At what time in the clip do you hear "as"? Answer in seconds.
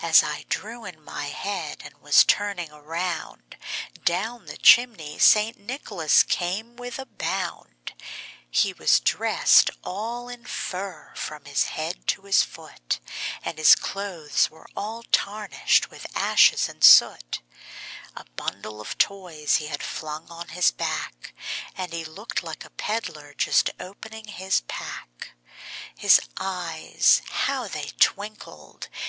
0.00-0.22